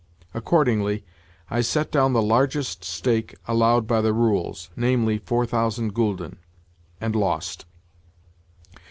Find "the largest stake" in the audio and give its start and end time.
2.13-3.35